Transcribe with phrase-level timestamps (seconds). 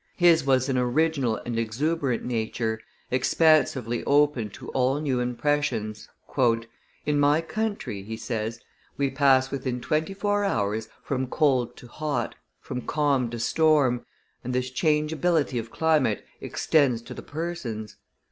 [0.17, 2.79] His was an original and exuberant nature,
[3.11, 6.09] expansively open to all new impressions.
[7.05, 8.59] "In my country," he says,
[8.97, 14.03] "we pass within twenty four hours from cold to hot, from calm to storm,
[14.43, 17.97] and this changeability of climate extends to the persons.